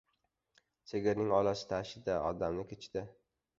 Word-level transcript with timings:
•Sigirning 0.91 1.35
olasi 1.41 1.69
tashida, 1.75 2.17
odamniki― 2.33 2.81
ichida. 2.83 3.07